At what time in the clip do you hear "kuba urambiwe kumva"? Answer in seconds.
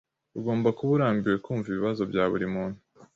0.77-1.67